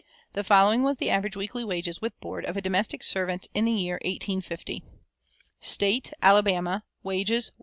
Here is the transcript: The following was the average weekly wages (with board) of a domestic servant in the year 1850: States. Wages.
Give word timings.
The 0.33 0.43
following 0.43 0.81
was 0.81 0.97
the 0.97 1.11
average 1.11 1.37
weekly 1.37 1.63
wages 1.63 2.01
(with 2.01 2.19
board) 2.21 2.43
of 2.45 2.57
a 2.57 2.61
domestic 2.63 3.03
servant 3.03 3.47
in 3.53 3.65
the 3.65 3.71
year 3.71 3.99
1850: 4.03 4.81
States. 5.61 6.11
Wages. 7.03 7.51